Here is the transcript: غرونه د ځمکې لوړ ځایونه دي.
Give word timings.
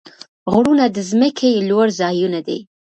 غرونه 0.51 0.85
د 0.95 0.97
ځمکې 1.09 1.49
لوړ 1.69 1.87
ځایونه 2.01 2.39
دي. 2.47 2.59